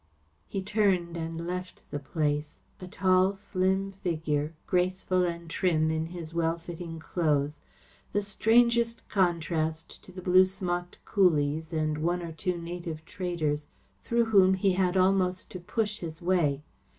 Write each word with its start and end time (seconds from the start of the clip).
He 0.47 0.63
turned 0.63 1.15
and 1.15 1.45
left 1.45 1.91
the 1.91 1.99
place; 1.99 2.61
a 2.79 2.87
tall, 2.87 3.35
slim 3.35 3.91
figure, 3.91 4.55
graceful 4.65 5.23
and 5.25 5.47
trim 5.47 5.91
in 5.91 6.07
his 6.07 6.33
well 6.33 6.57
fitting 6.57 6.97
clothes, 6.97 7.61
the 8.11 8.23
strangest 8.23 9.07
contrast 9.09 10.03
to 10.03 10.11
the 10.11 10.23
blue 10.23 10.45
smocked 10.47 10.97
coolies 11.05 11.71
and 11.71 11.99
one 11.99 12.23
or 12.23 12.31
two 12.31 12.57
native 12.57 13.05
traders 13.05 13.67
through 14.03 14.25
whom 14.25 14.55
he 14.55 14.71
had 14.71 14.97
almost 14.97 15.51
to 15.51 15.59
push 15.59 15.99
his 15.99 16.19
way. 16.19 16.63